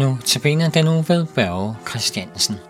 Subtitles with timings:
[0.00, 2.69] Nu tabiner den uge ved Børge Christiansen.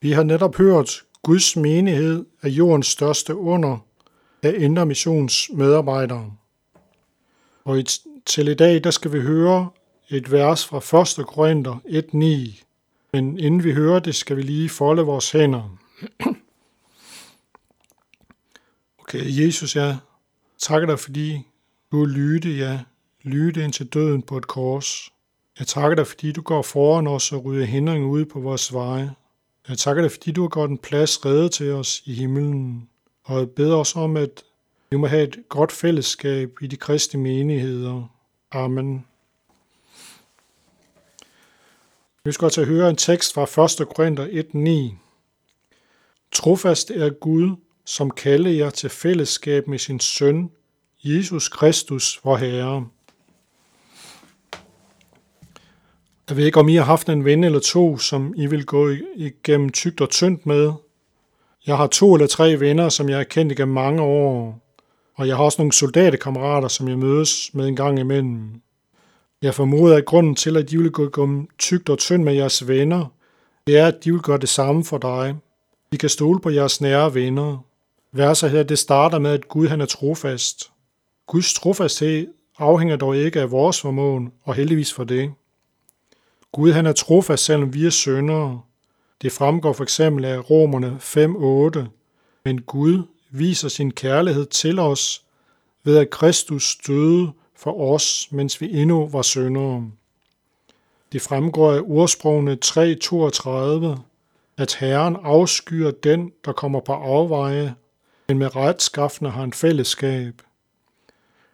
[0.00, 3.78] Vi har netop hørt Guds menighed er jordens største under
[4.42, 6.32] af Indre Missions medarbejdere.
[7.64, 7.84] Og
[8.26, 9.70] til i dag, der skal vi høre
[10.08, 11.26] et vers fra 1.
[11.26, 12.64] Korinther 1.9.
[13.12, 15.78] Men inden vi hører det, skal vi lige folde vores hænder.
[18.98, 19.96] Okay, Jesus, jeg
[20.58, 21.46] takker dig, fordi
[21.92, 22.80] du lytte, ja,
[23.22, 25.12] lytte ind til døden på et kors.
[25.58, 29.14] Jeg takker dig, fordi du går foran os og rydder hindringer ud på vores veje.
[29.68, 32.88] Jeg takker dig, fordi du har gjort en plads reddet til os i himlen,
[33.24, 34.44] og jeg beder os om, at
[34.90, 38.14] vi må have et godt fællesskab i de kristne menigheder.
[38.50, 39.06] Amen.
[42.24, 43.88] Vi skal til at høre en tekst fra 1.
[43.88, 44.96] Korinther 1.9.
[46.32, 50.50] Trofast er Gud, som kalder jer til fællesskab med sin søn,
[51.04, 52.88] Jesus Kristus, vor Herre.
[56.28, 58.90] Jeg ved ikke, om I har haft en ven eller to, som I vil gå
[59.16, 60.72] igennem tygt og tyndt med.
[61.66, 64.58] Jeg har to eller tre venner, som jeg har kendt igennem mange år,
[65.14, 68.50] og jeg har også nogle soldatekammerater, som jeg mødes med en gang imellem.
[69.42, 72.68] Jeg formoder, at grunden til, at de vil gå igennem tygt og tyndt med jeres
[72.68, 73.06] venner,
[73.66, 75.36] det er, at de vil gøre det samme for dig.
[75.92, 77.64] I kan stole på jeres nære venner.
[78.12, 80.70] Verset her, det starter med, at Gud han er trofast.
[81.26, 82.26] Guds trofasthed
[82.58, 85.32] afhænger dog ikke af vores formåen, og heldigvis for det.
[86.52, 88.60] Gud han er trofast, selvom vi er syndere.
[89.22, 90.98] Det fremgår for eksempel af Romerne
[91.80, 91.88] 5.8.
[92.44, 95.24] Men Gud viser sin kærlighed til os
[95.84, 99.90] ved at Kristus døde for os, mens vi endnu var syndere.
[101.12, 104.00] Det fremgår af ordsprogene 3.32,
[104.56, 107.74] at Herren afskyer den, der kommer på afveje,
[108.28, 110.42] men med retskaffende har en fællesskab.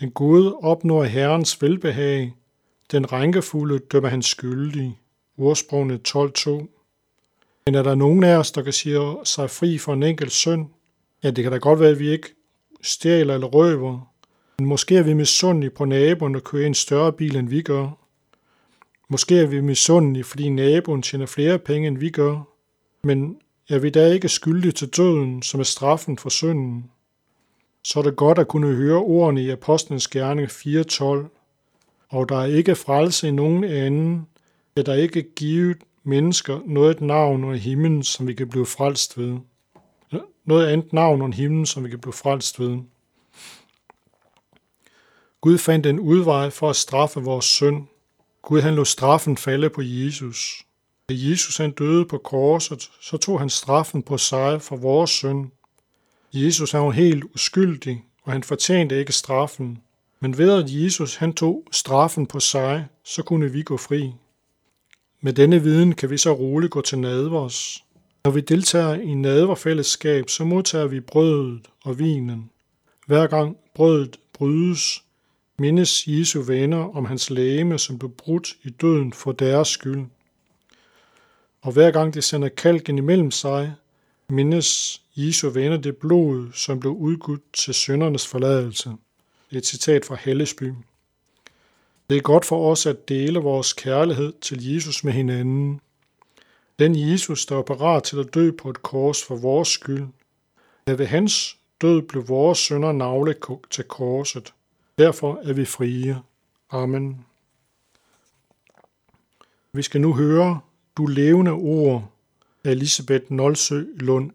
[0.00, 2.34] Den gode opnår Herrens velbehag,
[2.92, 4.98] den rænkefulde dømmer han skyldig.
[5.36, 6.50] Ursprungene 12.2.
[7.66, 10.66] Men er der nogen af os, der kan sige sig fri for en enkelt synd?
[11.22, 12.28] Ja, det kan da godt være, at vi ikke
[12.82, 14.12] stjæler eller røver.
[14.58, 17.98] Men måske er vi misundelige på naboen, der kører en større bil, end vi gør.
[19.08, 22.40] Måske er vi misundelige, fordi naboen tjener flere penge, end vi gør.
[23.02, 23.36] Men
[23.68, 26.90] er vi da ikke skyldige til døden, som er straffen for synden?
[27.84, 31.41] Så er det godt at kunne høre ordene i Apostlenes Gerning 4.12
[32.12, 34.26] og der er ikke frelse i nogen anden,
[34.76, 39.38] at der ikke givet mennesker noget navn under himlen, som vi kan blive frelst ved.
[40.44, 42.78] Noget andet navn under himlen, som vi kan blive frelst ved.
[45.40, 47.86] Gud fandt en udvej for at straffe vores synd.
[48.42, 50.66] Gud han lod straffen falde på Jesus.
[51.08, 55.50] Da Jesus han døde på korset, så tog han straffen på sig for vores synd.
[56.32, 59.82] Jesus han var helt uskyldig, og han fortjente ikke straffen.
[60.22, 64.12] Men ved at Jesus han tog straffen på sig, så kunne vi gå fri.
[65.20, 67.84] Med denne viden kan vi så roligt gå til nadvers.
[68.24, 72.50] Når vi deltager i nadverfællesskab, så modtager vi brødet og vinen.
[73.06, 75.02] Hver gang brødet brydes,
[75.58, 80.06] mindes Jesu venner om hans læme, som blev brudt i døden for deres skyld.
[81.62, 83.74] Og hver gang de sender kalken imellem sig,
[84.28, 88.90] mindes Jesu venner det blod, som blev udgudt til søndernes forladelse.
[89.52, 90.72] Et citat fra Hellesby.
[92.10, 95.80] Det er godt for os at dele vores kærlighed til Jesus med hinanden.
[96.78, 100.06] Den Jesus, der var parat til at dø på et kors for vores skyld.
[100.86, 103.34] Da ved hans død blev vores sønder navle
[103.70, 104.54] til korset.
[104.98, 106.22] Derfor er vi frie.
[106.70, 107.24] Amen.
[109.72, 110.60] Vi skal nu høre
[110.96, 112.12] Du levende ord
[112.64, 114.30] af Elisabeth Nolsø Lund.